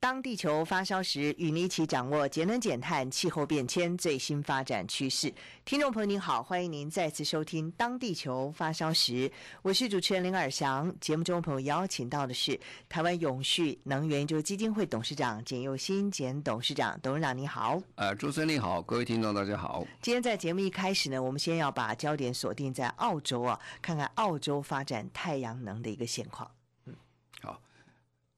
[0.00, 5.32] 当地球发烧时，与你一起掌握节能减碳、气候变迁最新发展趋势。
[5.64, 9.28] 听众朋友您好，欢迎您再次收听《当地球发烧时》，
[9.60, 10.94] 我是主持人林尔祥。
[11.00, 17.82] 节目中朋友邀请到的是台湾永续能源研究基金会董事长简佑新简董事长，董事长你好。
[17.96, 19.84] 呃，主持人你好，各位听众大家好。
[20.00, 26.48] 今天在节目一开始呢，我们先要把焦点锁定在澳洲啊，看看澳洲发展太阳能的一个现况。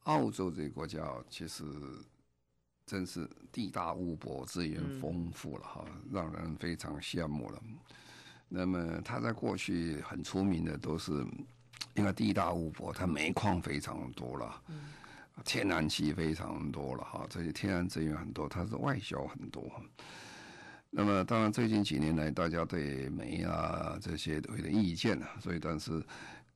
[0.05, 1.65] 澳洲这个国家其实
[2.87, 7.63] 真是地大物博，资源丰富了哈，让人非常羡慕了。
[8.49, 11.25] 那么它在过去很出名的都是
[11.95, 14.63] 因为地大物博，它煤矿非常多了，
[15.45, 19.71] 天然气非常多了哈，这些天然资源很多，它是外销很多。
[20.91, 26.03] 那么当然最近几年来，大家对煤啊这些都有点意见了，所以但是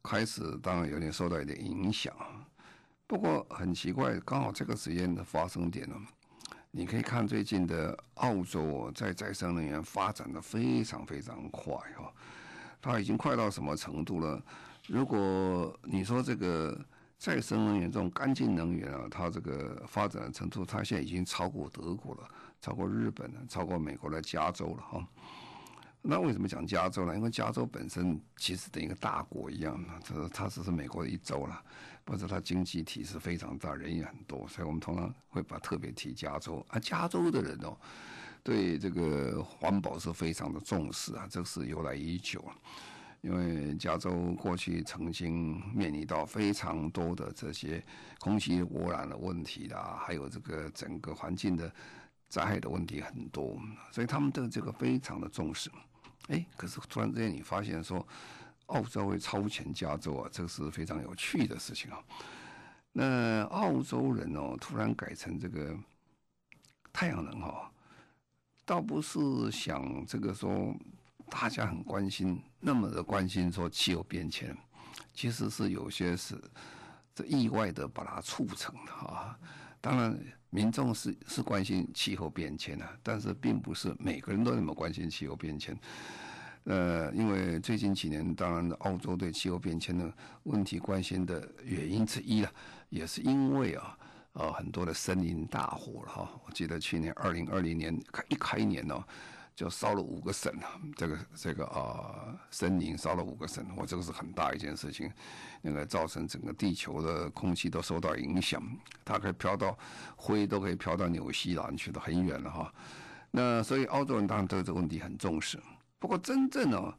[0.03, 2.13] 开始当然有点受到一点影响。
[3.07, 5.95] 不过很奇怪，刚好这个时间的发生点呢，
[6.71, 12.13] 你可以看最近的澳洲在再生能源发展的非常非常快哈，
[12.81, 14.43] 它已经快到什么程度了？
[14.87, 16.79] 如果你说这个
[17.19, 22.29] 再生能源这种干净能源啊，它这个发展的程度，它现在已经超过德国了，
[22.61, 25.07] 超过日本了，超过美国的加州了哈。
[26.07, 27.17] 那为什么讲加州呢？
[27.17, 31.63] 因为加州本身其实等于一个大国一样，它它只是美国的一州了。
[32.07, 36.65] 或者它经济体是非常大，人也很多，所以我们通常会把特别提加州。
[36.69, 37.75] 啊，加州的人哦，
[38.43, 42.45] 对这个环保是非常的重视啊，这是由来已久。
[43.23, 47.83] 因为加州过去曾经面临到非常多的这些
[48.19, 51.73] 空气污染的问题啦，还有这个整个环境的
[52.29, 53.59] 灾害的问题很多，
[53.91, 55.71] 所以他们对这个非常的重视。
[56.29, 58.07] 哎，可是突然之间你发现说。
[58.67, 61.99] 澳洲会超前加州啊，这是非常有趣的事情啊。
[62.93, 65.77] 那澳洲人哦，突然改成这个
[66.93, 67.71] 太阳能哈，
[68.65, 69.19] 倒不是
[69.51, 70.75] 想这个说
[71.29, 74.57] 大家很关心，那么的关心说气候变迁，
[75.13, 76.41] 其实是有些是
[77.15, 79.39] 这意外的把它促成的啊。
[79.81, 80.19] 当然，
[80.51, 85.77] 民众是是关心气候变迁啊，但是并不是每个人都那么关心气候变迁。
[86.65, 90.11] 呃，因为最近几年，当然澳洲对气候变迁的
[90.45, 92.51] 问题关心的原因之一啊，
[92.89, 93.99] 也是因为啊，
[94.33, 96.31] 呃，很多的森林大火了哈。
[96.47, 99.05] 我记得去年二零二零年开一开年呢，
[99.55, 105.13] 就烧了五个省啊，这个这个啊，森林烧了五个省，我这个是很大一件事情，
[105.61, 108.63] 那个造成整个地球的空气都受到影响，
[109.05, 109.79] 它可以飘到
[110.17, 112.73] 灰都可以飘到纽西兰去的很远了哈。
[113.31, 115.59] 那所以澳洲人当然对这个问题很重视。
[116.05, 116.95] 不过，真正呢、哦，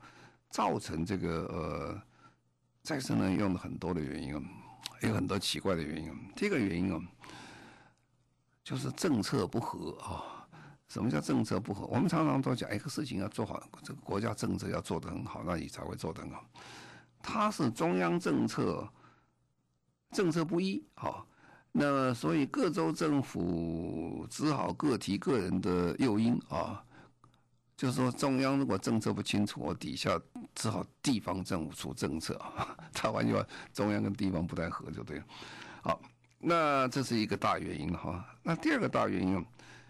[0.49, 2.01] 造成这个呃
[2.81, 4.29] 再生能用的很多的原因，
[5.01, 6.11] 有很多奇怪的原因。
[6.35, 6.99] 第一个原因哦，
[8.63, 10.47] 就是政策不合啊。
[10.87, 11.85] 什么叫政策不合？
[11.85, 16.43] 我们常常都讲，一个事情要做好，这个国家政策要做得很好，那你才会做得很好。
[17.21, 18.89] 它是中央政策
[20.13, 21.23] 政策不一，啊，
[21.71, 26.83] 那所以各州政府只好各提个人的诱因啊。
[27.77, 30.17] 就是说，中央如果政策不清楚，我底下
[30.53, 32.39] 只好地方政府出政策。
[32.93, 35.25] 他完全中央跟地方不太合，就对了。
[35.81, 36.01] 好，
[36.39, 38.25] 那这是一个大原因哈。
[38.41, 39.45] 那第二个大原因，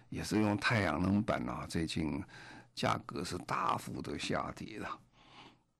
[0.09, 2.23] 也是用太阳能板啊，最近
[2.73, 4.89] 价格是大幅的下跌了。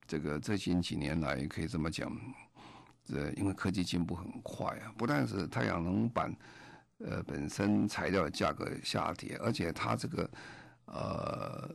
[0.05, 2.15] 这个最近几年来可以这么讲，
[3.03, 6.31] 这因为科技进步很快啊，不但是太阳能板
[6.99, 10.29] 呃本身材料的价格下跌，而且它这个
[10.85, 11.67] 呃。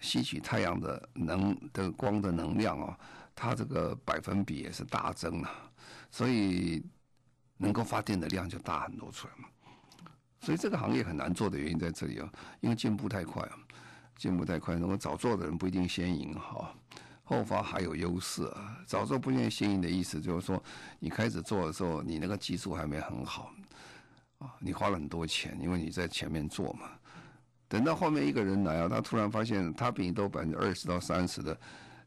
[0.00, 2.98] 吸取太阳的能的光的能量啊，
[3.34, 5.50] 它这个百分比也是大增了，
[6.10, 6.84] 所以
[7.56, 9.48] 能够发电的量就大很多出来嘛。
[10.40, 13.56] 所以这个行业很难做的原因在这里啊，因为进步太快啊，
[14.16, 16.74] 进步太快，如果早做的人不一定先赢哈，
[17.22, 18.76] 后发还有优势啊。
[18.86, 20.62] 早做不一定先赢的意思就是说，
[20.98, 23.52] 你开始做的时候，你那个技术还没很好
[24.38, 26.90] 啊，你花了很多钱，因为你在前面做嘛。
[27.72, 31.58] 等到后面一个人来啊，他突然发现他比你多百分之二十到三十的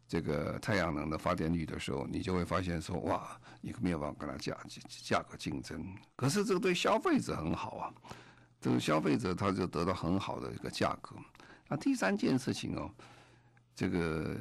[0.08, 4.56] 这个太阳能的发电率的时候，你就会发现说，哇，你没有办法跟他价
[4.88, 5.84] 价格竞争。
[6.16, 7.94] 可是这个对消费者很好啊，
[8.62, 11.16] 这个消费者他就得到很好的一个价格。
[11.68, 12.88] 那第三件事情哦，
[13.74, 14.38] 这个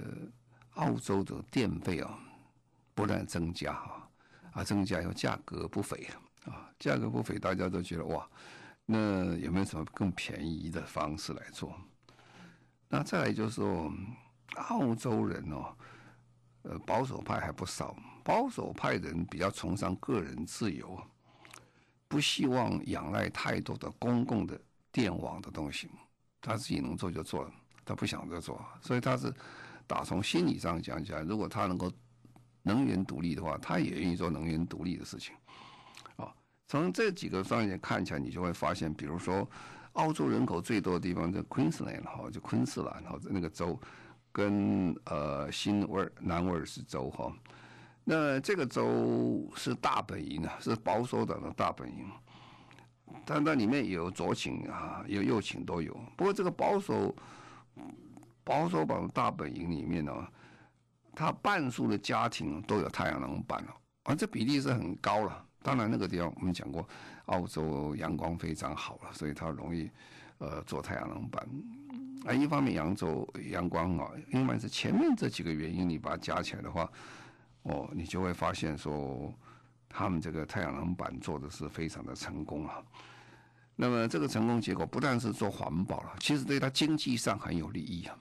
[0.75, 2.19] 澳洲的电费啊，
[2.94, 4.06] 不断增加啊，
[4.53, 6.06] 啊，增加以后价格不菲
[6.44, 8.29] 啊，价格不菲，大家都觉得哇，
[8.87, 11.75] 那有没有什么更便宜的方式来做？
[12.89, 13.93] 那再来就是说。
[14.57, 15.77] 澳洲人哦，
[16.63, 17.97] 呃，保守派还不少。
[18.23, 21.03] 保守派人比较崇尚个人自由，
[22.07, 24.61] 不希望仰赖太多的公共的
[24.93, 25.91] 电网的东西。
[26.41, 27.53] 他自己能做就做了，
[27.85, 28.65] 他不想再做。
[28.81, 29.35] 所以他是
[29.89, 31.91] 打从心理上讲起来，如果他能够
[32.63, 35.35] 能源独立的话，他也愿意做能源独立的事情。
[36.67, 39.49] 从这几个方面看起来，你就会发现，比如说，
[39.95, 43.79] 澳洲人口最多的地方在 Queensland 哈，就昆士兰哈，那个州。
[44.37, 47.33] 跟呃新威尔南威尔士州哈，
[48.03, 52.11] 那这个州是大本营啊，是保守党的大本营，
[53.25, 55.95] 但那里面有左倾啊，有右倾都有。
[56.17, 57.15] 不过这个保守
[58.43, 60.13] 保守党的大本营里面呢，
[61.15, 65.47] 它半数的家庭都有太阳能板了，啊，这比例是很高了。
[65.65, 66.87] 当然那个地方我们讲过，
[67.25, 69.91] 澳洲阳光非常好了，所以它容易
[70.37, 71.49] 呃做太阳能板。
[72.27, 76.87] 啊，一方面扬州阳光啊，另外是前面这几个原因，你把它加起来的话，
[77.63, 79.33] 哦，你就会发现说，
[79.89, 82.83] 他们这个太阳能板做的是非常的成功啊。
[83.75, 88.15] 那么这个成功结果不但是做环保了，其实对它经济上很有利益啊。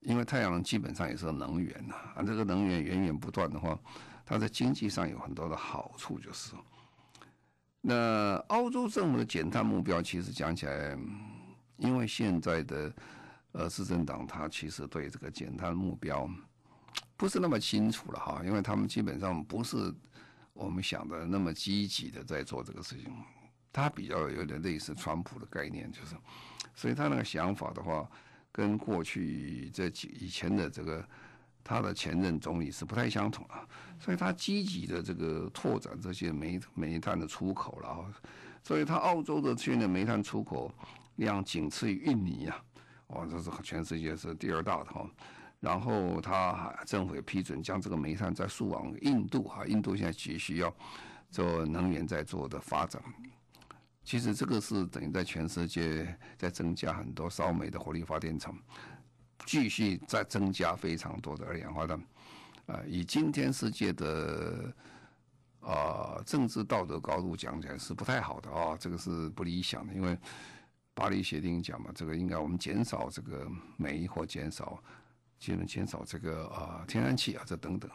[0.00, 3.78] 因为太阳能基本上也是能源呐，啊，这个能源源源不断的话，
[4.24, 6.54] 它在经济上有很多的好处，就是。
[7.80, 10.98] 那欧洲政府的减碳目标，其实讲起来。
[11.76, 12.94] 因为现在的
[13.50, 16.30] 呃执政党，他其实对这个减碳目标
[17.16, 19.92] 不是那么清楚了哈，因为他们基本上不是
[20.52, 23.12] 我们想的那么积极的在做这个事情，
[23.72, 26.14] 他比较有点类似川普的概念，就是，
[26.76, 28.08] 所以他那个想法的话，
[28.52, 31.04] 跟过去这几以前的这个
[31.64, 33.66] 他的前任总理是不太相同啊，
[33.98, 38.06] 所以他积极的这个拓展这些煤煤炭的出口了，
[38.62, 40.72] 所以他澳洲的现在煤炭出口。
[41.18, 42.60] 量仅次于印尼呀，
[43.06, 45.08] 哦，这是全世界是第二大的哈。
[45.60, 50.74] 然后他政府也批准将这个煤炭再输往印度哈，印度现在急需要
[51.30, 53.00] 做能源在做的发展。
[54.02, 58.58] 其实这个是等于在全世界在增加很多烧煤的火力发电厂，
[59.46, 61.98] 继续在增加非常多的二氧化碳。
[62.66, 64.74] 啊，以今天世界的
[65.60, 70.18] 啊政治道德高度讲起来是不太好的啊，这个是不理想的，因为。
[70.96, 74.80] 巴黎协定讲嘛，这个应该我们减少这个煤或减少，
[75.40, 77.90] 基本减少这个啊、天然气啊这等等。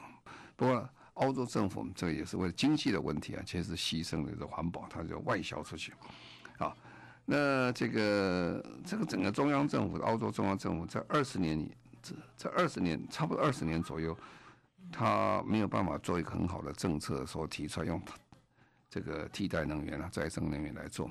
[0.57, 5.93] 不过欧洲政府这个也是为了经济的问题啊，其实牺牲了这环保，它就外销出去。
[6.57, 6.75] 啊，
[7.31, 11.71] 那这个这个整个中央政府，澳洲中央政府在二十年里，
[12.01, 14.17] 这这二十年差不多二十年左右，
[14.91, 18.01] 他没有办法做一个很好的政策，说提出来用
[18.89, 21.07] 这个替代能源啊、再生能源来做。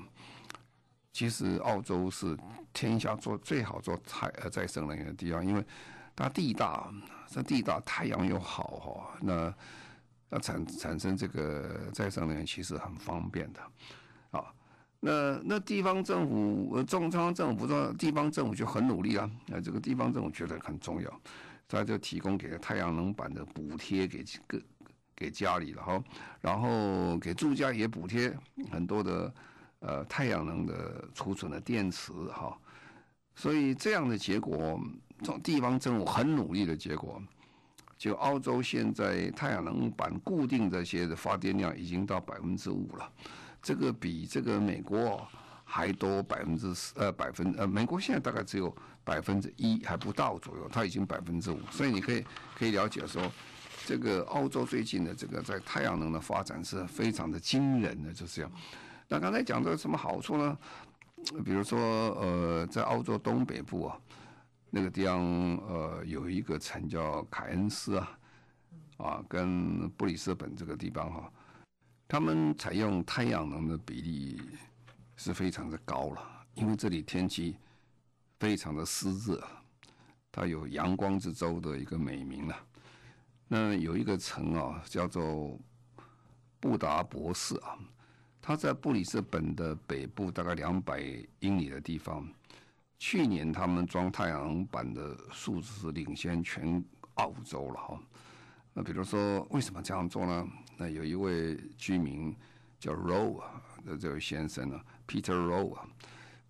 [1.13, 2.37] 其实澳洲是
[2.73, 5.65] 天下做最好做太呃再生能源的地方，因为
[6.17, 6.93] 它地大，
[7.29, 9.55] 这地大太阳又好哈，那
[10.27, 13.61] 那产产生这个再生能源其实很方便的，
[14.99, 21.21] 那那地方政府中央政府不重要，地方政府就很努力啊，那这个地方政府觉得很重要，
[21.67, 24.61] 他就提供给太阳能板的补贴给个
[25.15, 26.03] 给家里了哈，
[26.41, 28.35] 然后给住家也补贴
[28.71, 29.33] 很多的。
[29.81, 32.53] 呃，太阳能的储存的电池哈，
[33.33, 34.77] 所以这样的结果，
[35.23, 37.23] 从地方政府很努力的结果，
[37.97, 43.09] 就澳洲现在太阳能板固定这些的发电量已经到百分之五了，
[43.61, 45.27] 这个比这个美国
[45.63, 52.25] 还多百分之十呃百分呃美国现在大概只有百分之一还不到左右，它已经百分之五，所以你可以
[52.57, 53.31] 可以了解说，
[53.85, 58.51] 这个澳洲最近的这个在太阳能的发展是非常的惊人的，就是这样。
[59.07, 60.57] 那刚才讲的什么好处呢？
[61.43, 63.99] 比如说，呃，在澳洲东北部啊，
[64.69, 65.19] 那个地方
[65.67, 68.17] 呃有一个城叫凯恩斯啊，
[68.97, 71.31] 啊，跟布里斯本这个地方哈，
[72.11, 74.41] 他们采用太阳能的比例
[75.15, 77.55] 是非常的高了，因为这里天气
[78.39, 79.47] 非常的湿热，
[80.31, 82.55] 它有“阳光之州”的一个美名了。
[83.47, 85.55] 那有一个城啊，叫做
[86.59, 87.77] 布达博士啊。
[88.41, 91.03] 它在布里斯本的北部，大概两百
[91.41, 92.27] 英里的地方。
[92.97, 96.83] 去年他们装太阳能板的数字是领先全
[97.15, 98.01] 澳洲了哈。
[98.71, 100.47] 那比如说，为什么这样做呢？
[100.77, 102.33] 那有一位居民
[102.79, 103.61] 叫 Rowe 啊，
[103.99, 105.85] 这位先生呢，Peter Row 啊，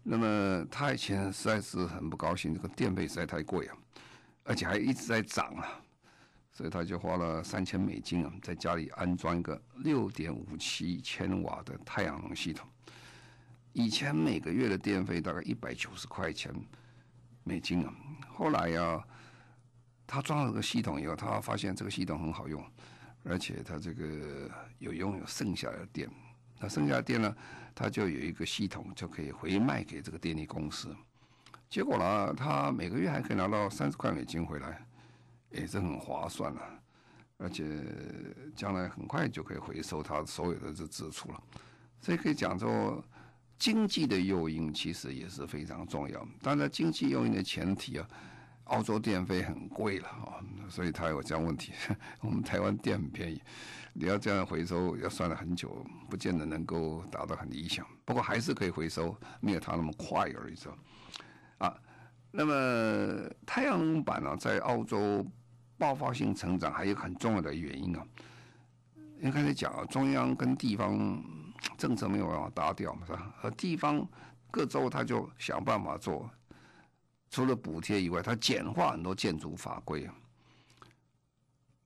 [0.03, 3.77] 那么他以前实在是很不高兴，这个电费实在太贵啊，
[4.43, 5.81] 而且还一直在涨啊，
[6.51, 12.67] 所以他就花了三千美金啊，在家里安装一个六点五七千瓦的太阳能系统。
[13.73, 16.53] 以前每个月的电费大概一百九十块钱
[17.43, 17.93] 美金啊，
[18.35, 19.03] 后来呀、啊。
[20.11, 22.63] 他装了这个系统以后，他发现这个系统很好用，
[23.23, 24.49] 而且他这个
[24.79, 26.09] 有拥有剩下的电，
[26.59, 27.35] 那剩下的电呢，
[27.75, 30.95] 他就有一个系统就可以回卖给这个电力公司。
[31.69, 34.83] 结果呢，他每个月还可以拿到三十块美金回来，
[35.51, 36.61] 也是很划算了，
[37.37, 37.63] 而且
[38.55, 41.39] 将来很快就可以回收他所有的这支出了。
[42.01, 43.03] 所以可以讲说，
[43.59, 46.27] 经济的诱因其实也是非常重要。
[46.41, 48.09] 当然，经济诱因的前提啊。
[48.69, 50.37] 澳洲电费很贵了啊，
[50.69, 51.73] 所以他有这样问题。
[52.21, 53.41] 我们台湾电很便宜，
[53.93, 57.85] 你要这样回收要算了很久，不见得能够达到很理想。
[58.05, 60.55] 不过还是可以回收，没有它那么快而已。
[60.55, 60.71] 说
[61.57, 61.75] 啊，
[62.31, 65.25] 那么太阳能板呢，在澳洲
[65.77, 68.05] 爆发性成长，还有很重要的原因啊。
[69.21, 71.21] 应该来讲，中央跟地方
[71.77, 73.33] 政策没有办法搭调嘛，是吧？
[73.41, 74.07] 而地方
[74.51, 76.29] 各州他就想办法做。
[77.29, 80.13] 除了补贴以外，它简化很多建筑法规啊。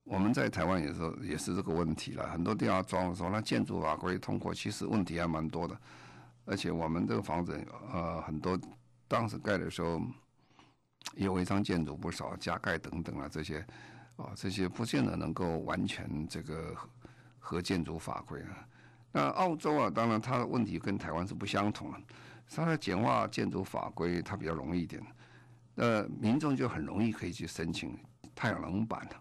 [0.06, 2.30] 我们在台湾也是也是这个问题了。
[2.30, 5.78] 很多地方装的时候，那建筑法规通过，其实问题还蛮多的。
[6.46, 7.58] 而且我们这个房子，
[7.90, 8.60] 呃，很多
[9.08, 10.02] 当时盖的时候，
[11.16, 13.66] 有违章建筑不少，加盖等等啊，这些
[14.18, 16.76] 啊，这些不见得能够完全这个
[17.40, 18.68] 合建筑法规啊。
[19.14, 22.02] 那澳洲啊，当然它的问题跟台湾是不相同的，
[22.54, 25.02] 它的简化建筑法规，它比较容易一点。
[25.75, 27.98] 呃，民众就很容易可以去申请
[28.36, 29.15] 太阳能板的，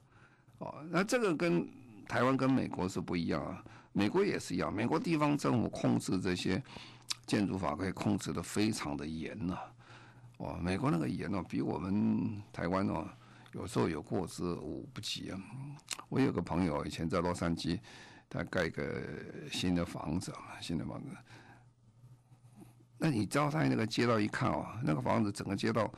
[0.59, 1.67] 哦，那这个跟
[2.07, 3.65] 台湾跟美国是不一样啊。
[3.95, 6.63] 美国也是一样，美国地方政府控制这些
[7.27, 9.59] 建筑法规控制的非常的严呐，
[10.39, 13.07] 哦，美国那个严哦，比我们台湾哦，
[13.53, 15.39] 有时候有过之无不及啊。
[16.09, 17.79] 我有个朋友以前在洛杉矶，
[18.29, 19.03] 他盖个
[19.51, 21.11] 新的房子啊，新的房子，
[22.99, 25.91] 那你知道他那个街道一看哦，那个房子整个街道。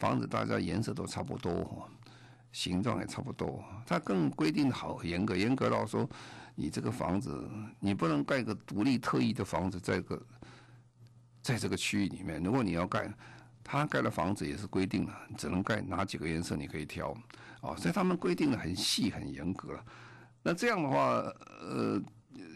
[0.00, 1.86] 房子大家颜色都差不多，
[2.52, 3.62] 形状也差不多。
[3.86, 6.08] 它更规定好严格，严格到说，
[6.54, 7.46] 你这个房子
[7.78, 10.26] 你不能盖个独立特异的房子在个
[11.42, 12.42] 在这个区域里面。
[12.42, 13.12] 如果你要盖，
[13.62, 17.14] 他盖的房子也是规定了，只能盖哪几个颜色，你可以挑。
[17.60, 19.84] 哦，所以他们规定的很细很严格了。
[20.42, 21.22] 那这样的话，
[21.60, 22.02] 呃，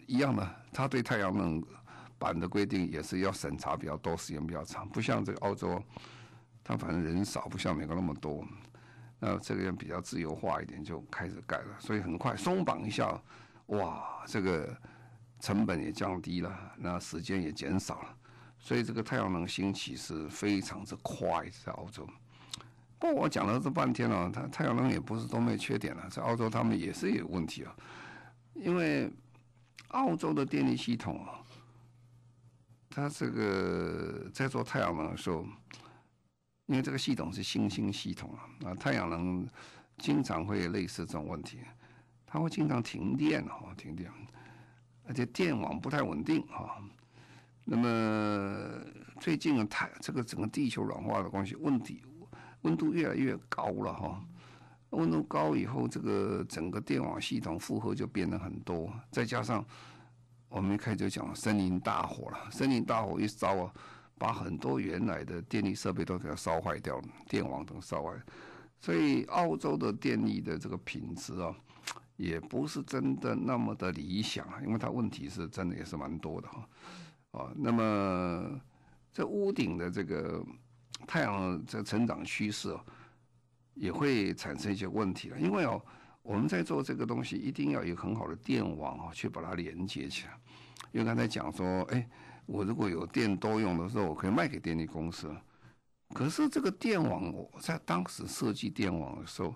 [0.07, 1.63] 一样的，他对太阳能
[2.17, 5.79] 板的规定也是要审查比较多，时间比较长，不像这个澳洲。
[6.67, 8.43] 他反正人少，不像美国那么多，
[9.19, 13.21] 那这个人比较自由化一点，就开始盖了，所以很快松绑一下，
[13.67, 14.75] 哇，这个
[15.39, 18.17] 成本也降低了，那时间也减少了，
[18.57, 22.09] 所以这个太阳能兴起是非常之快，在澳洲。
[22.97, 27.75] 不过我讲了这半天了，它太阳能也不是都没缺点了，在澳洲他们也是有问题啊，
[28.55, 29.13] 因为
[29.89, 31.37] 澳洲的电力系统啊，
[32.89, 35.45] 它这个在做太阳能的时候。
[36.67, 39.47] 因为这个系统是新兴系统啊，啊，太阳能
[39.97, 41.59] 经常会类似这种问题，
[42.25, 44.11] 它会经常停电哈，停电，
[45.07, 46.81] 而且电网不太稳定哈。
[47.63, 48.81] 那么
[49.19, 52.01] 最近啊，太这个整个地球暖化的关系，问题
[52.61, 54.25] 温度越来越高了哈。
[54.89, 59.63] 温度高以后，这个整个电网系统负荷就变得很多，再加上
[60.49, 63.73] 我们一开始就讲森林大火了，森林大火一烧啊。
[64.17, 68.13] 把很多原来的电力设备都给它烧坏掉了，电网都烧坏，
[68.79, 71.53] 所以澳洲的电力的这个品质啊，
[72.15, 76.69] 也不是真的那么的理想，因为它问题是真的也是蛮多的哈。
[77.31, 78.57] 啊，那么
[79.11, 80.41] 这屋顶的这个
[81.05, 82.73] 太阳这成长趋势
[83.73, 85.81] 也会产生一些问题了，因为哦，
[86.21, 90.39] 我们在做这个东西一定要有很好的电网啊，去把它连接起来，
[90.93, 92.07] 因为刚才讲说，哎。
[92.45, 95.35] 我如果有电多用的时候，我可以卖给电力公司。
[96.13, 99.53] 可是这个电网，我在当时设计电网的时候，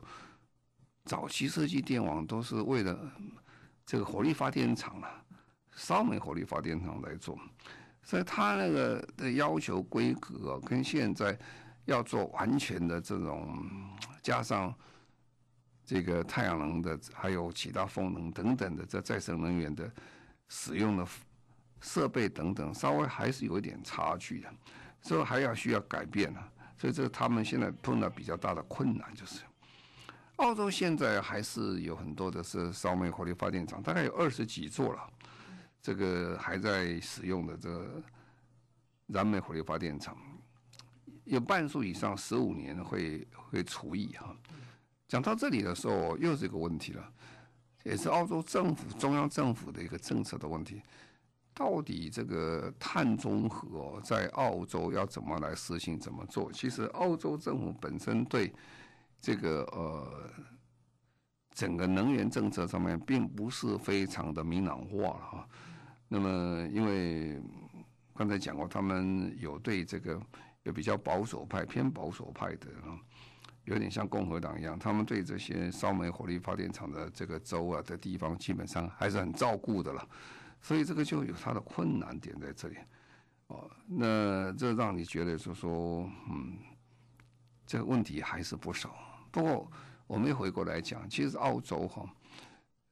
[1.06, 3.12] 早期设计电网都是为了
[3.86, 5.24] 这个火力发电厂啊，
[5.76, 7.40] 烧煤火力发电厂来做，
[8.02, 11.38] 所以它那个的要求规格跟现在
[11.86, 13.64] 要做完全的这种，
[14.24, 14.74] 加上
[15.86, 19.90] 这个太阳能的，还有其他风能等等的这再生能源的
[20.48, 21.08] 使用的。
[21.82, 24.50] 设备等等，稍微还是有一点差距的，
[25.02, 26.52] 所以还要需要改变啊。
[26.78, 29.42] 所以这个他们现在碰到比较大的困难就是，
[30.38, 35.10] 澳洲现在还是有很多的是烧煤火力发电厂，大概有二十几座了，
[35.82, 38.02] 这个还在使用的这个
[39.08, 40.18] 燃煤火力发电厂，
[41.26, 44.34] 有半数以上十五年会会除役哈。
[45.08, 47.12] 讲到这里的时候，又是一个问题了，
[47.84, 50.82] 也是澳洲政府中央政府的一个政策的问题。
[51.60, 56.50] 到底这个碳中和在澳洲要怎么来实行、怎么做？
[56.54, 58.54] 其实澳洲政府本身对
[59.20, 60.30] 这个呃
[61.52, 65.50] 整个能源政策上面并不是非常的明朗化了哈。
[66.08, 67.42] 那么因为
[68.16, 70.18] 刚才讲过，他们有对这个
[70.64, 72.96] 有比较保守派、偏保守派的啊，
[73.66, 80.08] 有点像共和党一样，他们对这些烧煤火力发电厂的这个州啊的地方，基本上还是很照顾的了。
[80.62, 82.76] 所以这个就有它的困难点在这里，
[83.48, 86.58] 哦，那这让你觉得就说，嗯，
[87.66, 88.94] 这个问题还是不少。
[89.32, 89.72] 不过
[90.06, 92.06] 我们回过来讲，其实澳洲哈，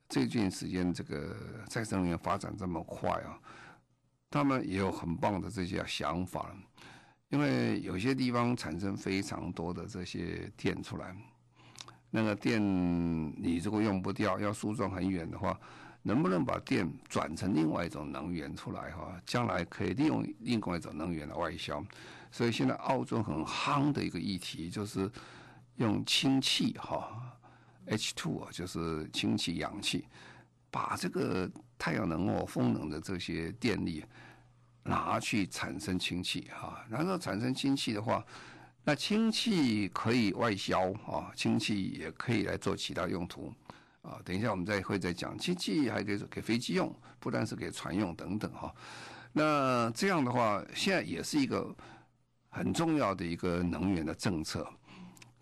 [0.08, 1.36] 最近时间这个
[1.68, 3.38] 再生能源发展这么快啊，
[4.30, 6.56] 他们也有很棒的这些想法，
[7.30, 11.16] 因为有些地方产生非常多的这些电出来，
[12.10, 15.60] 那个电你如果用不掉，要输送很远的话。
[16.08, 19.22] 能不能把电转成另外一种能源出来哈？
[19.26, 21.84] 将来可以利用另外一种能源的外销。
[22.32, 25.12] 所以现在澳洲很夯的一个议题就是
[25.76, 27.38] 用氢气哈
[27.88, 30.06] ，H two 啊，就是氢气氧气，
[30.72, 34.06] 把这个太阳能或风能的这些电力
[34.84, 36.86] 拿去产生氢气哈。
[36.90, 38.26] 然后产生氢气的话，
[38.86, 43.54] 那氢气可以外销啊，氢气也可以来做其他用途。
[44.08, 48.74] 啊，等一下我们再会再讲，氢气还可以给飞机用，不但是给船用等等哈。
[49.34, 51.76] 那这样的话，现在也是一个
[52.48, 54.66] 很重要的一个能源的政策。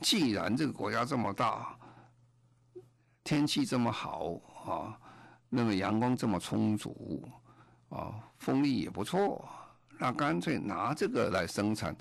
[0.02, 1.78] 既然这个国家这么大，
[3.24, 4.34] 天气这么好
[4.66, 5.00] 啊，
[5.48, 7.30] 那么阳光这么充足
[7.90, 9.48] 啊，风力也不错，
[10.00, 11.96] 那干脆拿这个来生产。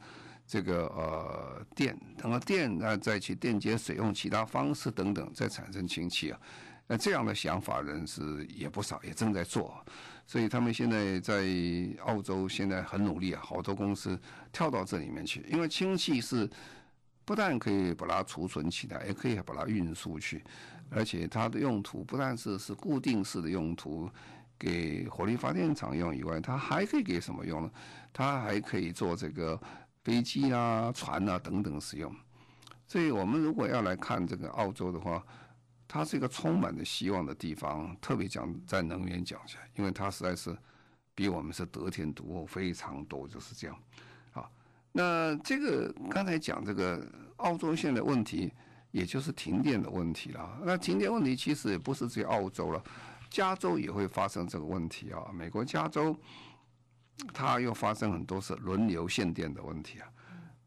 [0.47, 6.39] 这个呃电，然后电啊再去电解水，用其他方式等等再产生氢气啊，
[6.87, 9.83] 那这样的想法人是也不少，也正在做，
[10.26, 11.47] 所以他们现在在
[12.04, 14.21] 澳洲现在很努力啊，好多公司
[14.52, 16.49] 跳到这里面去，因为氢气是
[17.25, 20.45] 不但可以把它储存起来，也可以把它运输去，
[20.91, 24.11] 而且它的用途不但是是固定式的用途，
[24.59, 27.71] 给火力发电厂用以外，它还可以给什么用呢？
[28.13, 29.59] 它还可以做这个。
[30.04, 32.14] 飞机啊、船啊等等使用，
[32.86, 35.25] 所以我们如果要来看这个澳洲的话，
[35.88, 37.97] 它是一个充满着希望的地方。
[38.02, 40.54] 特别讲在能源讲起来，因为它实在是
[41.14, 43.75] 比我们是得天独厚非常多，就是这样。
[44.30, 44.52] 好，
[44.93, 48.52] 那这个刚才讲这个澳洲现在问题，
[48.90, 50.60] 也就是停电的问题了。
[50.64, 52.84] 那停电问题其实也不是只有澳洲了，
[53.30, 55.32] 加州也会发生这个问题啊。
[55.32, 56.14] 美国加州。
[57.33, 60.09] 它又发生很多次轮流限电的问题啊，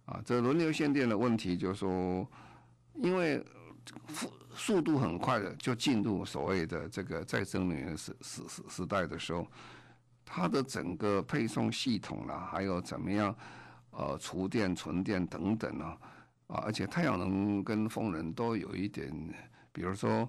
[0.06, 2.28] 啊，这轮流限电的问题就是说，
[2.96, 3.46] 因为
[4.54, 9.48] 速度很快的就进入所谓的这个再生能源时时时时代的时候，
[10.26, 13.36] 它的整个配送系统啦，还有怎么样，
[13.92, 15.98] 呃，储电、存电等等啊，
[16.48, 19.12] 啊，而且太阳能跟风能都有一点，
[19.72, 20.28] 比如说。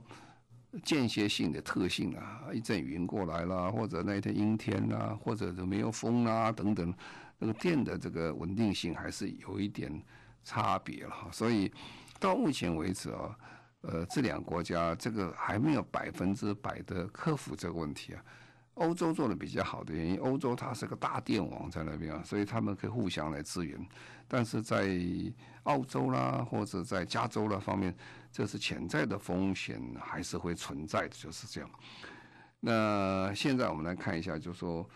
[0.84, 6.92] 间歇性的特性啊，一阵云过来了，或者那一天阴天啊，或者就没有风啊等等，
[7.38, 10.02] 那个电的这个稳定性还是有一点
[10.44, 11.14] 差别了。
[11.32, 11.70] 所以
[12.18, 13.38] 到目前为止啊，
[13.82, 18.22] 呃，这两个国家这个还没有百分之百的克服这个问题啊。
[18.78, 23.78] 欧洲做的比较好的原因，欧洲它是个大电网在那边啊，所以他们可以互相来支援。
[24.26, 24.88] 但是在
[25.64, 27.94] 澳洲啦，或者在加州啦方面，
[28.30, 31.70] 这是潜在的风险还是会存在的，就是这样。
[32.60, 34.88] 那现在我们来看一下，就是说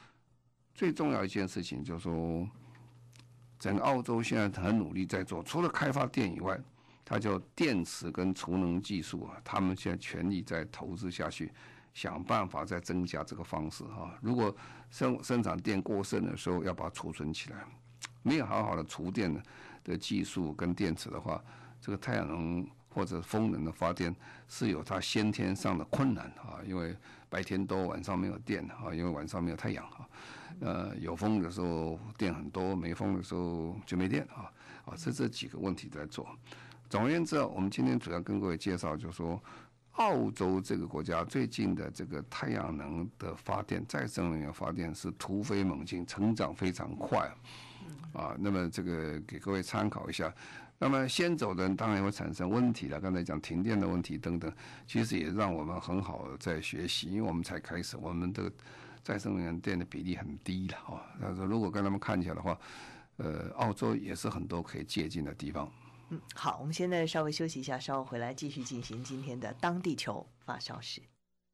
[0.74, 2.48] 最重要一件事情，就是说
[3.58, 6.58] 整个澳洲现在很努力在做，除了开发电以外，
[7.04, 11.50] 它叫电池跟储能技术啊，他们现在全力在投资下去。
[11.94, 14.14] 想办法再增加这个方式哈。
[14.20, 14.54] 如果
[14.90, 17.58] 生生产电过剩的时候，要把它储存起来。
[18.22, 19.42] 没有好好的储电
[19.82, 21.42] 的技术跟电池的话，
[21.80, 24.14] 这个太阳能或者风能的发电
[24.48, 26.60] 是有它先天上的困难啊。
[26.64, 26.96] 因为
[27.28, 28.94] 白天多，晚上没有电啊。
[28.94, 30.08] 因为晚上没有太阳啊。
[30.60, 34.50] 呃，有风的时候电很多，没风的时候就没电啊。
[34.84, 36.28] 啊，是这几个问题在做。
[36.88, 39.42] 总而言之啊，我们今天主要跟各位介绍，就是说。
[39.92, 47.30] 澳洲这个国家最近的这个太阳能的发电、再生能源发电是突飞猛进，成长非常快，
[48.14, 50.32] 啊，那么这个给各位参考一下。
[50.78, 53.00] 那么先走的人当然会产生问题了。
[53.00, 54.52] 刚才讲停电的问题等等，
[54.86, 58.50] 其实也让我们很好在学习，因为我们才开始，我们的
[59.02, 61.06] 再生能源电的比例很低了啊。
[61.20, 62.58] 他说如果跟他们看起来的话，
[63.18, 65.70] 呃，澳洲也是很多可以借鉴的地方。
[66.34, 71.02] 好，我们现在稍微休息一下，稍后回来继续进行今天的当地球发烧时。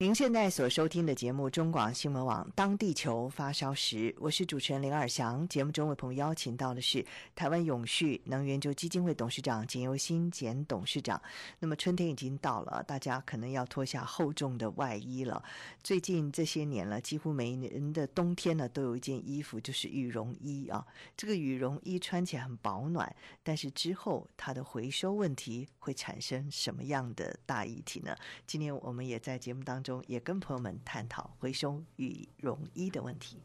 [0.01, 5.49] 您现在所收听的节目中广新闻网《当地球发烧时》，我是主持人林尔祥。
[5.49, 11.21] 节目中为朋友邀请到的是台湾永续能源就基金会董事长简尤新简董事长。
[11.59, 15.43] 那么春天已经到了，大家可能要脱下厚重的外衣了。
[15.83, 20.87] 最近这些年了，几乎每一年的冬天呢，都有一件衣服，就是羽绒衣啊。
[21.17, 28.15] 这个羽绒衣穿起来很保暖，但是之后它的回收问题会产生什么样的大议题呢？
[28.47, 29.88] 今天我们也在节目当中。
[29.88, 33.38] 中也跟朋友们探讨回收羽绒衣的问题。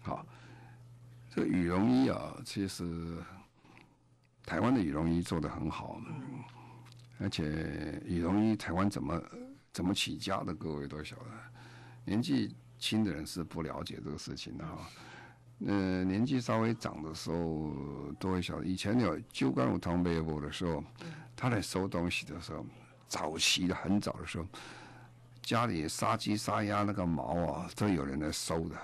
[0.00, 0.24] 好，
[1.28, 3.18] 这个羽绒衣啊，其实
[4.46, 6.44] 台湾的羽绒衣做的很好，嗯，
[7.18, 9.20] 而且羽绒衣台湾怎么
[9.72, 11.24] 怎么起家的，各位都晓得。
[12.04, 14.88] 年纪轻的人是不了解这个事情的哈。
[15.66, 18.64] 呃，年纪稍微长的时候都会晓得。
[18.64, 20.84] 以前有旧干五汤背部的时候，
[21.34, 22.64] 他在收东西的时候，
[23.08, 24.46] 早期的很早的时候。
[25.44, 28.76] 家里杀鸡杀鸭那个毛啊，都有人来收的，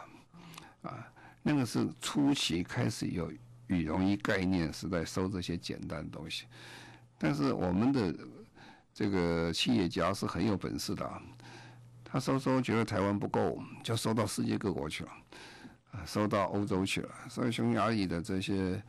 [0.83, 1.11] 啊，
[1.43, 3.33] 那个是初期开始有
[3.67, 6.45] 羽绒衣概念是在收这些简单的东西，
[7.17, 8.15] 但是我们的
[8.93, 11.11] 这个企业家是很有本事的，
[12.05, 15.11] 他收收觉得台湾不够，就收到世界各国去了，
[15.93, 18.83] 啊，收到欧洲去了，所以匈牙利的这些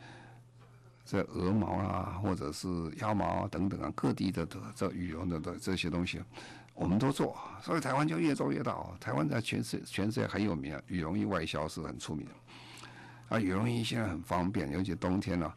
[1.06, 6.22] 这鹅毛啊，或者是鸭毛啊等等啊，各地的的这羽绒的的这些东西。
[6.74, 8.76] 我们都做，所以台湾就越做越大。
[9.00, 12.32] 台湾在全世全世界很有名啊，羽绒衣外销是很出名的。
[13.30, 15.56] 啊，羽绒衣现在很方便，尤其冬天呢、啊，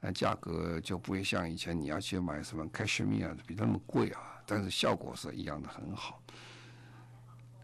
[0.00, 6.20] 那价格就不会像以前你要去买什么 cashmere 比那么贵啊，但是效果是一样的很好。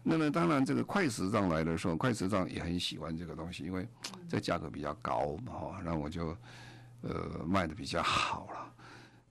[0.01, 3.87] 那么当然，这个快时尚来的时候，快时尚也很喜欢这个东西，因为
[4.29, 6.37] 这价格比较高嘛，哈，那我就
[7.01, 8.73] 呃卖的比较好了。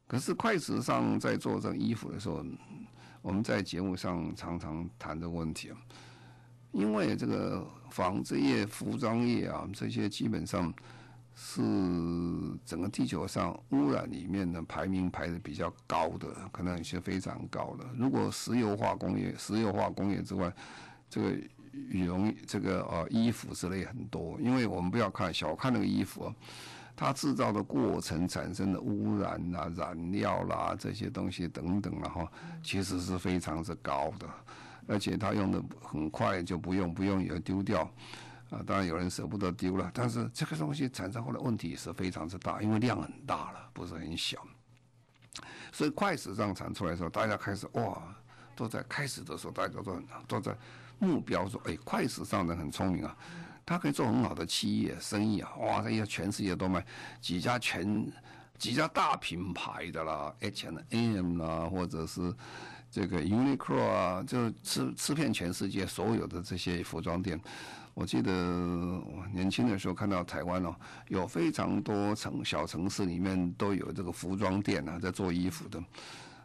[0.06, 2.44] 可是快时尚在做这个衣服的时候。
[3.22, 5.76] 我们在节目上常常谈这个问题啊，
[6.72, 10.74] 因为这个纺织业、服装业啊，这些基本上
[11.34, 11.62] 是
[12.66, 17.86] 整个地球上污染里面的排名排的比较高的，可能有些非常高的。
[17.96, 20.52] 如果石油化工业、石油化工业之外，
[21.08, 21.30] 这个
[21.72, 26.34] 羽绒、这个呃衣服之类很多，因为我们不要看小看那个衣服啊。
[27.02, 34.28] 它制造的过程产生的污染、啊、燃料啦、这些东西等等了、啊、哈，其实是非常之高的，
[34.86, 37.82] 而且它用的很快就不用，不用也丢掉，
[38.50, 44.38] 啊，当然有人舍不得丢了，但是这个东西产生后的问题是非常之大，因为量很大了，不是很小，
[45.72, 48.00] 所以快时尚产出来的时候，大家开始哇，
[48.54, 50.56] 都在开始的时候，大家都都在
[51.00, 53.16] 目标说，哎，快时尚的很聪明啊。
[53.64, 55.50] 他可以做很好的企业生意啊！
[55.60, 56.84] 哇，这些全世界都卖
[57.20, 58.10] 几家全
[58.58, 62.34] 几家大品牌的啦，H and M 啦，或者是
[62.90, 67.40] 这个 Uniqlo 啊，就吃吃遍全世界所有的这些服装店。
[67.94, 70.74] 我记得我年轻的时候看到台湾哦，
[71.08, 75.82] 有非常多城小城市里面都有这个服装店啊，在做衣服的。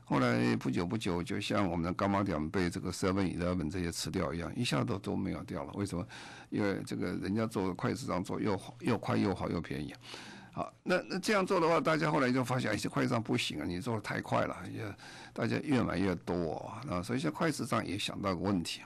[0.09, 5.73] 后来不久不久，就像我们的柑仔店被这个 Seven Eleven 这些吃掉一样，一下都都没有掉了。
[5.73, 6.07] 为什么？
[6.49, 9.93] 因为这个人家做快时尚做又又快又好又便宜。
[10.53, 14.81] 好，那那这样做的话，大家后来就发现，哎，这快时尚不行啊，你做的太快了，也
[15.33, 17.03] 大家越买越多啊。
[17.03, 18.79] 所以现在快时尚也想到个问题，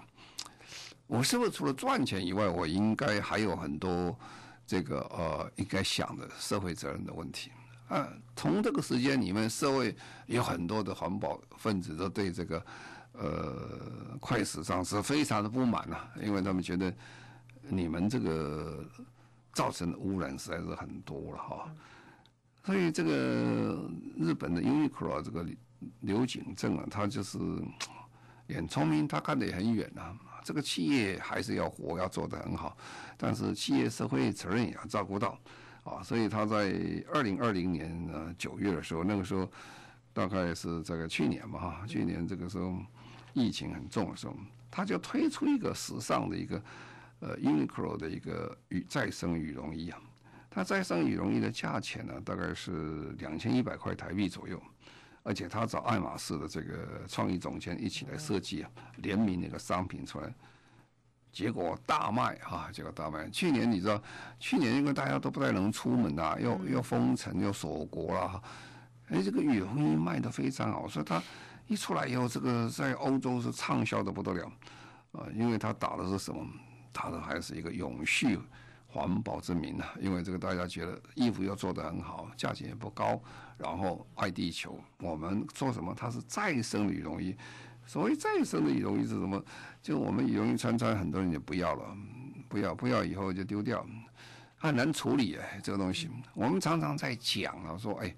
[1.05, 4.17] 我是不是除了赚钱以外，我应该还有很多
[4.65, 7.51] 这个呃应该想的社会责任的问题？
[7.91, 9.93] 啊，从这个时间里面，社会
[10.25, 12.65] 有很多的环保分子都对这个，
[13.11, 16.93] 呃，快时尚是非常的不满呐、啊，因为他们觉得
[17.67, 18.85] 你们这个
[19.51, 21.75] 造成的污染实在是很多了哈。
[22.63, 25.45] 所以这个日本的 Uniqlo 这个
[25.99, 27.37] 柳井正啊，他就是
[28.47, 30.15] 很聪明，他看得也很远啊。
[30.45, 32.77] 这个企业还是要活，要做得很好，
[33.17, 35.37] 但是企业社会责任也要照顾到。
[35.83, 36.73] 啊，所以他在
[37.11, 39.49] 二零二零年呃九月的时候，那个时候
[40.13, 42.75] 大概是这个去年吧哈，去年这个时候
[43.33, 44.35] 疫情很重的时候，
[44.69, 46.61] 他就推出一个时尚的一个
[47.19, 49.99] 呃 Uniqlo 的一个羽再生羽绒衣啊，
[50.51, 54.61] 它再生羽绒衣的价钱呢大概是两千一百块台币左右，
[55.23, 60.31] 而且他找爱马仕的这个创意总监一起来设计啊，联名那个商品出来。
[61.31, 63.29] 结果大卖哈，结果大卖。
[63.29, 64.01] 去年你知道，
[64.39, 68.43] 去年因为大家都不太能出门呐、啊，又又封城又锁国了，
[69.09, 71.21] 哎，这个羽绒衣卖的非常好，所以它
[71.67, 74.51] 一出来以后，这个在欧洲是畅销的不得了
[75.13, 76.45] 啊，因为它打的是什么？
[76.91, 78.37] 打的还是一个永续
[78.87, 83.17] 环保之名啊，因为这个大家觉得衣服又做得很好，价钱也不高，
[83.57, 85.93] 然后爱地球，我们做什么？
[85.95, 87.33] 它是再生羽绒衣。
[87.91, 89.43] 所谓再生的羽绒衣是什么？
[89.81, 91.97] 就我们羽绒衣穿穿，很多人就不要了，
[92.47, 93.85] 不要不要以后就丢掉。
[94.55, 98.15] 很难处理哎，这个东西，我们常常在讲啊，说哎，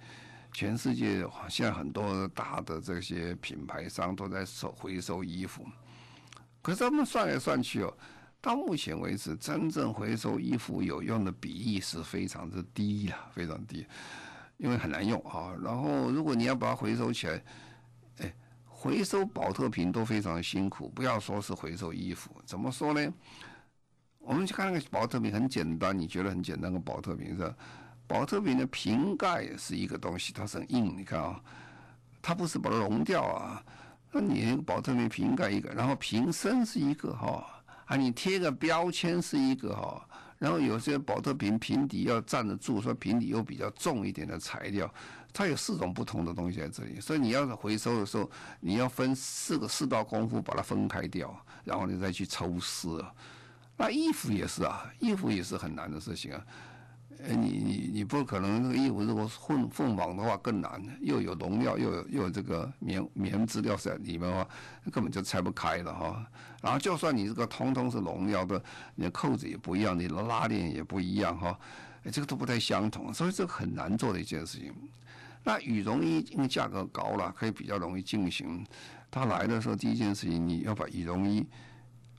[0.51, 5.65] 全世界现在很多大的这些品牌商都在收回收衣服，
[6.61, 7.91] 可是他们算来算去哦，
[8.39, 13.87] 到目前为止，真正回收衣服有用的比例是非常之低了，非常低，
[14.57, 15.51] 因为很难用啊。
[15.63, 17.43] 然后如果你要把它回收起来，
[18.83, 23.13] 回收宝特瓶都非常辛苦，不要说是回收衣服，怎么说呢？
[24.19, 26.69] 我们去看那个宝特瓶，很简单，你觉得很简单？
[26.69, 27.55] 个宝特瓶是吧？
[28.07, 31.41] 宝特瓶的瓶盖是一个东西，它是很硬，你看啊，
[32.21, 33.63] 它不是把它融掉啊。
[34.11, 40.05] 那你保特瓶瓶盖一个，然后瓶身是一个哈，啊，你贴个标签是一个哈，
[40.37, 44.93] 然后有些宝特瓶瓶底要站得住，说瓶底又比较重一点的材料，
[45.33, 53.03] 它有四种不同的东西在这里，所以你要是回收的时候，你要分四个四道功夫把它分开掉，然后你再去抽丝。
[53.75, 56.45] 那衣服也是啊，衣服也是很难的事情啊。
[57.25, 64.47] 呃，你你你不可能那个衣服如果混混纺的话更难，又有农药，又有又有这个棉棉质料在里面的话，
[64.91, 66.27] 根本就拆不开了哈。
[66.61, 68.61] 然后就算你这个通通是农药的，
[68.95, 71.57] 你的扣子也不一样，你的拉链也不一样哈，
[72.11, 74.73] 这个都不太相同，所以这个很难做的一件事情。
[75.43, 78.65] 那羽绒衣因为价格高了，可以比较容易进行。
[79.11, 81.47] 他来的时候第一件事情，你要把羽绒衣。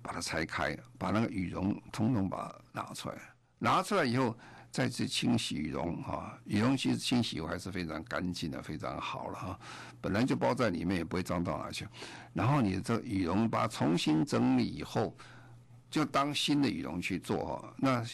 [0.07, 3.15] 把它拆开，把那个羽绒统统把它拿出来，
[3.59, 4.37] 拿出来以后
[4.71, 6.39] 再去清洗羽绒哈。
[6.45, 9.59] 羽绒其实清洗还是非常干净的，非常好了哈。
[10.03, 11.89] 本来就包在里面，也不会脏到哪去。
[12.35, 15.17] 然后你这羽绒把它重新整理以后，
[15.91, 17.75] 就当新的羽绒去做哈。
[17.79, 18.05] 那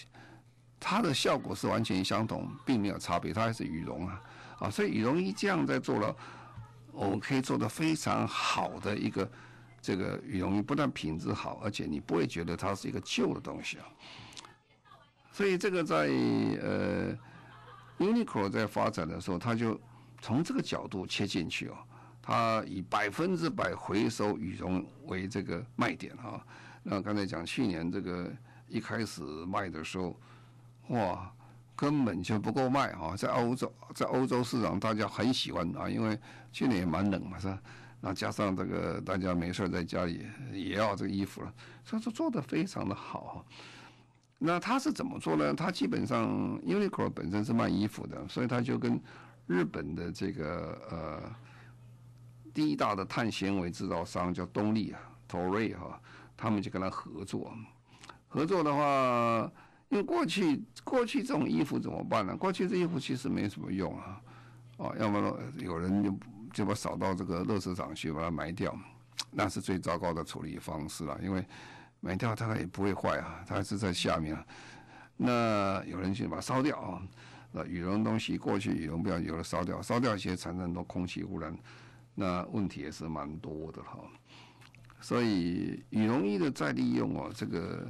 [0.78, 4.22] 它的效果是完全相同，并没有差别，它还是羽绒啊
[4.60, 4.70] 啊。
[4.70, 6.14] 所以羽绒衣这样在做了，
[6.92, 9.28] 我们可以做得非常好的一个。
[9.82, 13.86] 这个羽绒衣不但品质好，而且你不会觉得它是一个旧的东西啊。
[15.32, 15.96] 所以这个在
[16.60, 17.16] 呃
[17.98, 19.80] ，Uniqlo 在发展的时候，它就
[20.20, 21.78] 从这个角度切进去哦。
[22.20, 26.44] 它以百分之百回收羽绒为这个卖点啊。
[26.82, 28.30] 那刚才讲去年这个
[28.68, 30.14] 一开始卖的时候，
[30.88, 31.32] 哇，
[31.80, 33.16] 根本就不够卖啊。
[33.16, 36.18] 在欧洲，在欧洲市场大家很喜欢啊，因为
[36.52, 37.58] 去年也蛮冷嘛，是吧？
[38.02, 41.50] 那加上这个，大家没事在家里也要这个衣服了，
[41.82, 43.46] 所以说做的非常的好。
[44.38, 45.54] 那他是怎么做呢？
[45.54, 46.28] 他基本上
[46.60, 49.00] Uniqlo 本身是卖衣服的，所以他就跟
[49.46, 51.34] 日本的这个呃
[52.52, 56.00] 第一大的碳纤维制造商叫东丽啊，Toray 哈，
[56.36, 57.54] 他们就跟他合作。
[58.28, 59.50] 合作的话，
[59.90, 62.34] 因为过去过去这种衣服怎么办呢？
[62.36, 64.20] 过去这衣服其实没什么用啊，
[64.78, 66.14] 哦，要么有人就。
[66.52, 68.76] 就把扫到这个垃圾场去，把它埋掉，
[69.30, 71.16] 那是最糟糕的处理方式了。
[71.22, 71.46] 因为
[72.00, 74.44] 埋掉它也不会坏啊，它还是在下面啊。
[75.16, 77.02] 那有人去把它烧掉啊，
[77.52, 81.56] 那羽绒东西过去羽绒不要有了烧掉，烧掉一些产生很多空气污染，
[82.16, 84.00] 那问题也是蛮多的哈。
[85.00, 87.88] 所以羽绒衣的再利用哦，这个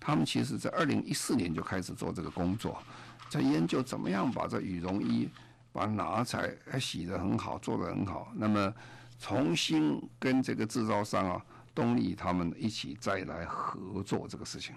[0.00, 2.82] 他们其实在二零一四年就开始做这个工作，
[3.28, 5.28] 在研究怎么样把这羽绒衣。
[5.70, 8.32] 把拿材还洗得很好，做得很好。
[8.34, 8.74] 那么
[9.20, 14.74] 重新跟这个制造商啊，东丽他们一起再来合作这个事情。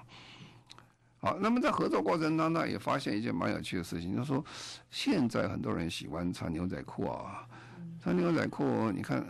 [1.21, 4.45] 好，那么在合作过程当中也发现一件蛮有趣的事情，就是说
[4.91, 7.47] 现在很多人喜欢穿牛仔裤啊，
[8.03, 9.25] 穿牛仔裤，你看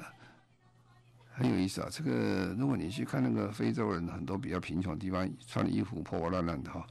[1.41, 1.87] 很有意思啊。
[1.91, 6.85] 这个如果你去看那个非洲人，很多比较贫穷的地方，穿的衣服破破烂烂的哈。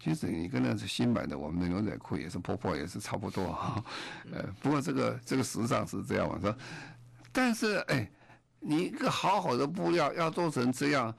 [0.00, 3.82] 其实你跟那是新买的，我们的牛仔裤也是破破，也是差不多哈。
[4.32, 6.56] 呃，不过这个这个时尚是这样我，说，
[7.32, 8.08] 但是哎，
[8.60, 11.12] 你一个好好的布料要做成这样，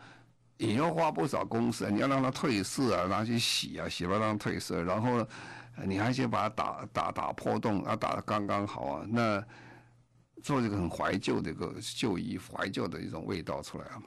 [0.56, 1.92] 也要花不少工时。
[1.92, 5.28] 你要让它褪色啊，拿去洗啊，洗完让它褪色，然后，
[5.86, 9.06] 你还先把它打打打破洞，啊，打的刚刚好啊。
[9.10, 9.44] 那
[10.42, 14.02] 做这个很怀旧的一个旧衣，怀旧的一种味道出来啊。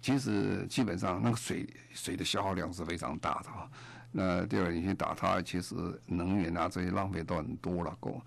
[0.00, 3.70] 其实基本上那个水水的消耗量是非常大的啊。
[4.10, 5.74] 那第二，你去打它，其实
[6.06, 7.96] 能源啊这些浪费都很多了。
[8.00, 8.20] 够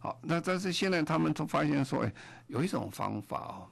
[0.00, 2.12] 好，那但是现在他们都发现说，哎，
[2.48, 3.68] 有一种方法哦，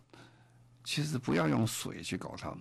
[0.84, 2.54] 其实不要用水去搞它，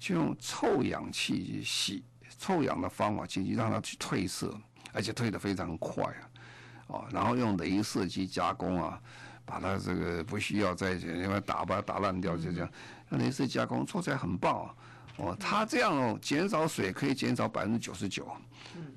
[0.00, 2.04] 就用臭氧气去洗，
[2.38, 4.52] 臭氧的方法进去让它去褪色，
[4.92, 6.96] 而且褪得非常快啊。
[6.96, 9.00] 啊，然后用镭射机加工啊，
[9.48, 12.70] 把它这个不需要再另外打把它打烂掉，就这样，
[13.08, 14.74] 那镭射加工做起来很棒啊。
[15.16, 18.24] 哦，它这样哦，减少水可以减少百分之九十九，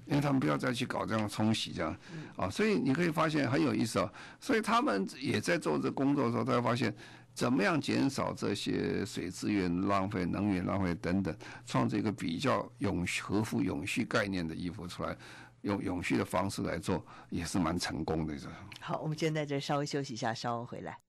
[0.06, 1.96] 因为他们不要再去搞这样冲洗这样，
[2.36, 4.12] 啊，所以你可以发现很有意思啊。
[4.40, 6.94] 所以他们也在做这工作的时候，他会发现
[7.34, 11.36] 怎么样减少这些水资源浪费、能源浪费等等，
[11.66, 15.18] 创造一个比较永续、合乎永续概念的衣服出来，
[15.62, 18.38] 用永续的方式来做，也是蛮成功的。
[18.38, 18.48] 这
[18.80, 21.00] 好，我们先在这稍微休息一下，稍后回来。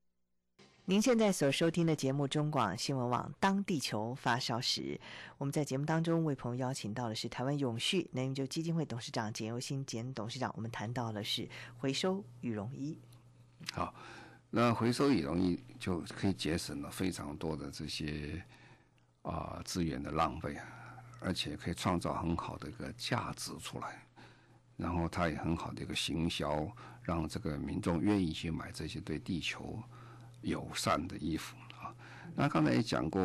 [0.85, 4.81] 您现在所收听的节目中广新闻网《当地球发烧时》，
[5.39, 10.53] 我们在节目当中为朋友邀请到的是台湾永续能源基金会董事长简又新简董事长。
[10.57, 12.99] 我们谈到的是回收羽绒衣。
[13.73, 13.95] 好，
[14.51, 18.45] 那回收羽绒衣就可以节省了非常多的这些
[19.23, 20.67] 啊资源的浪费啊，
[21.21, 24.05] 而且可以创造很好的一个价值出来，
[24.83, 26.67] 然后它也很好的一个行销，
[27.03, 29.81] 让这个民众愿意去买这些对地球。
[30.45, 31.95] 友善的衣服啊，
[32.35, 33.21] 那刚才也讲过，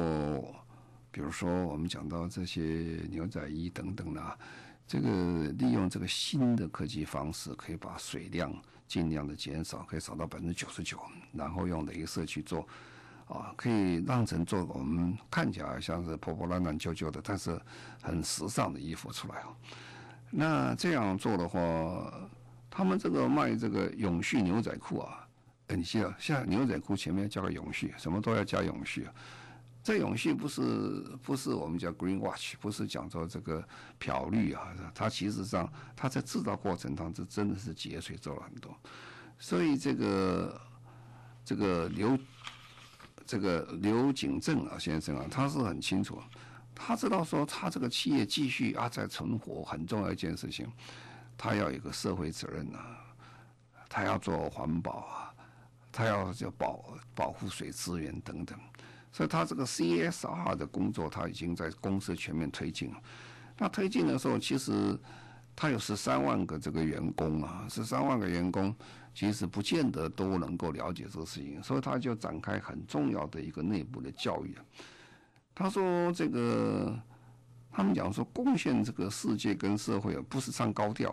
[1.10, 2.62] 比如说我们讲到这些
[3.10, 4.38] 牛仔衣等等啊，
[4.86, 8.54] 这个利用这个新的科技方式，可以把水量
[8.88, 11.02] 尽量的减少，可以少到百分之九十九，
[11.34, 12.68] 然后用镭射去做，
[13.28, 17.60] 啊，可以让成做我们看起来像是破破烂烂旧旧的，但是
[18.00, 19.56] 很时尚的衣服出来哦。
[20.30, 22.14] 那这样做的话，
[22.70, 25.28] 他们这个卖这个永续牛仔裤啊。
[25.68, 29.14] 哎，你记得，像牛仔裤前面加个永续，什么都要加永续啊。
[29.84, 30.62] 这永续不是
[31.24, 33.66] 不是我们叫 green watch，不是讲说这个
[33.98, 38.76] 漂绿啊，它其实上它在制造过程当中真的是节水做了很多。
[39.40, 40.62] 所以这个
[41.46, 42.18] 这个刘
[43.26, 46.22] 这个刘景正啊先生啊，他是很清楚，
[46.80, 50.72] 他知道说他这个企业继续啊在存活很重要一件事情，
[51.38, 53.00] 他要有个社会责任啊，
[53.90, 55.24] 他要做环保啊。
[55.90, 58.56] 他要就保保护水资源等等，
[59.12, 63.02] 所以他这个 CSR 的工作他已经在公司全面推进了。
[63.58, 64.96] 那推进的时候，其实
[65.56, 68.76] 他有十三万个这个员工啊，十三万个员工
[69.16, 74.56] 其实不见得都能够了解这个事情，所以他就展开很重要的一个内部的教育。
[75.60, 76.96] 他说：“这个
[77.72, 81.12] 他们讲说，贡献这个世界跟社会啊，不是唱高调，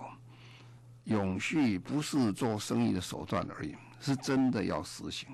[1.05, 5.31] 永续不是做生意的手段而已。”是真的要实行，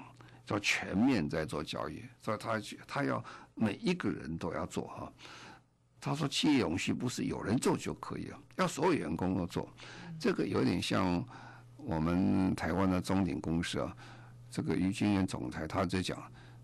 [0.47, 3.23] 叫全面在做交易，所以他他要
[3.57, 5.13] 每一个人都要做哈。
[6.01, 9.69] 他说企业永续不是有人做就可以了，要所有员工都做。
[10.21, 11.21] 这个有点像
[11.77, 13.93] 我们台湾的中鼎公司啊，
[14.49, 16.17] 这个于金元总裁他在讲，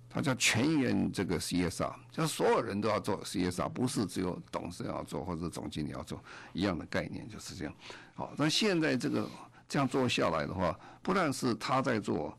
[0.09, 7.75] 他叫全员这个 CSR，叫所有人都要做 CSR，不是只有董事要做或者总经理要做，一样的概念就是这样。
[8.15, 9.29] 好，那现在这个。
[9.69, 12.39] 这样做下来的话，不但是他在做，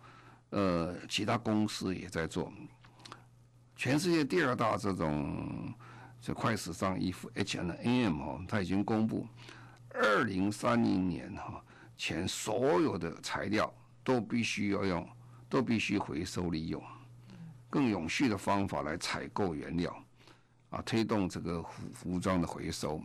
[0.51, 2.49] 呃，其他公司也在做。
[3.75, 5.73] 全世界第二大这种
[6.21, 9.27] 这快时尚衣服 H&M 哈，他已经公布，
[9.89, 11.61] 二零三零年哈
[11.97, 13.73] 前所有的材料
[14.05, 15.05] 都必须要用，
[15.49, 16.81] 都必须回收利用，
[17.69, 20.03] 更永续的方法来采购原料，
[20.69, 23.01] 啊，推动这个服服装的回收。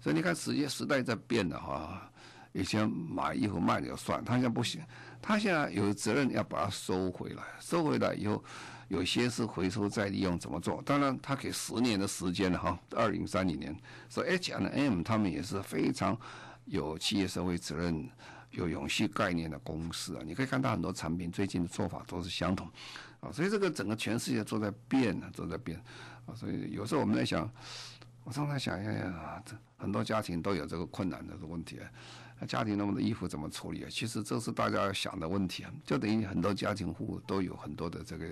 [0.00, 2.10] 所以你看，时间时代在变了哈。
[2.52, 4.82] 以前买衣服卖就算，他现在不行，
[5.22, 8.42] 他现在有责任要把它收回来，收回来以后，
[8.88, 10.82] 有些是回收再利用，怎么做？
[10.82, 13.76] 当然，他给十年的时间了哈，二零三零年。
[14.08, 16.18] 所以 H&M 他们也是非常
[16.64, 18.10] 有企业社会责任、
[18.50, 20.22] 有永续概念的公司啊。
[20.26, 22.68] 你可以看到很多产品最近的做法都是相同，
[23.20, 25.78] 啊，所以这个整个全世界都在变呢，都在变
[26.26, 26.34] 啊。
[26.34, 27.50] 所以有时候我们在想，
[28.24, 31.78] 我常常想，哎呀，这很多家庭都有这个困难的问题。
[32.38, 33.88] 那家庭那么多衣服怎么处理啊？
[33.90, 38.26] 其实这是大家要想的问题啊，就等于很多家庭户都有很多的这个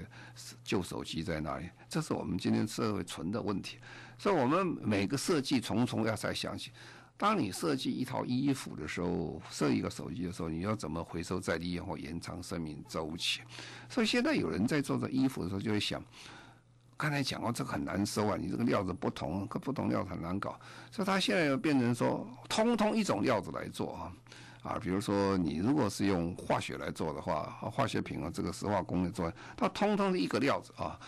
[0.64, 3.76] 旧手机在那里，这是我们今天社会存的问题。
[4.18, 6.72] 所以，我们每个设计重重要再想起，
[7.18, 13.42] 当你设计一套衣服的时候，设一个手机的时候，你要怎么回收再利用或延长生命周期？
[13.90, 16.02] 所以，现在有人在做这衣服的时候，就会想。
[17.00, 18.36] 刚才讲过，这很难收啊！
[18.36, 20.58] 你这个料子不同，跟不同料子很难搞，
[20.90, 24.12] 所以他现在又变成说，通通一种料子来做啊
[24.62, 24.78] 啊！
[24.82, 30.98] 比如说，你如果是用化学来做的话，化学品啊，这个石化工业做，它通通是一个料子啊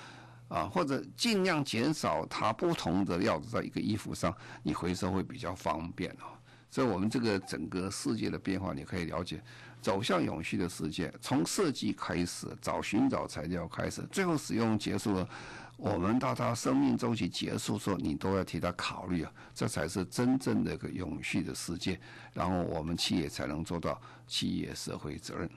[0.51, 6.37] 啊，或者尽量减少它不同的料子在一个衣服上，你回收会比较方便啊。
[6.71, 9.43] 所以我们这个整个世界的变化，你可以了解，
[9.81, 15.29] 走向永续的世界，从设计开始，找寻找材料开始，最后使用结束了。
[15.77, 21.99] 我们到他生命周期结束时候，你都要替他考虑啊，这才是真正的个永续的世界，
[22.35, 25.49] 然后我们企业才能做到企业社会责任。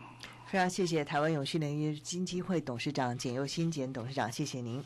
[0.53, 4.83] 非常谢谢台湾永续能源基金会董事长简又新简董事长，谢谢您。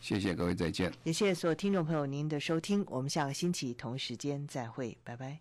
[0.00, 0.92] 谢谢各位，再见。
[1.02, 5.40] 也谢谢所有听众朋友您的收听，我们下个星期同时间再会，拜拜。